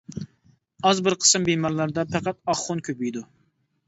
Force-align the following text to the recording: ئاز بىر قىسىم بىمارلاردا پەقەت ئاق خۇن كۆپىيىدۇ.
ئاز 0.87 1.01
بىر 1.07 1.15
قىسىم 1.25 1.45
بىمارلاردا 1.49 2.05
پەقەت 2.13 2.39
ئاق 2.55 2.61
خۇن 2.63 2.81
كۆپىيىدۇ. 2.89 3.23